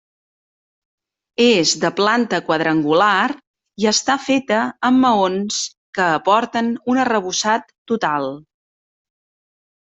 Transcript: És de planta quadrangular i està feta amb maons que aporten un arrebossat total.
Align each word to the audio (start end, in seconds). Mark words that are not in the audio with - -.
És 1.43 1.73
de 1.83 1.91
planta 1.99 2.39
quadrangular 2.47 3.27
i 3.83 3.89
està 3.91 4.17
feta 4.29 4.63
amb 4.91 5.01
maons 5.05 5.61
que 5.99 6.09
aporten 6.17 6.73
un 6.95 7.03
arrebossat 7.05 7.71
total. 7.95 8.29